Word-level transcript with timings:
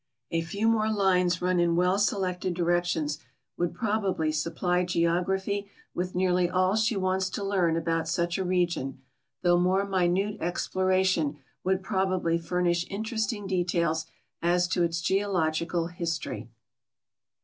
A 0.31 0.41
few 0.41 0.67
more 0.67 0.91
lines 0.91 1.43
run 1.43 1.59
in 1.59 1.75
well 1.75 1.99
selected 1.99 2.55
directions 2.55 3.19
would 3.55 3.75
probably 3.75 4.31
supply 4.31 4.83
geography 4.83 5.69
with 5.93 6.15
nearly 6.15 6.49
all 6.49 6.75
she 6.75 6.95
wants 6.97 7.29
to 7.29 7.43
learn 7.43 7.77
al»out 7.77 8.07
such 8.07 8.39
a 8.39 8.43
region, 8.43 8.99
though 9.43 9.59
more 9.59 9.85
minute 9.85 10.41
exploration 10.41 11.37
would 11.63 11.83
probably 11.83 12.39
hir 12.39 12.61
nish 12.61 12.87
interesting 12.89 13.45
details 13.45 14.07
as 14.41 14.67
to 14.69 14.81
its 14.81 15.01
geological 15.01 15.85
history. 15.85 16.49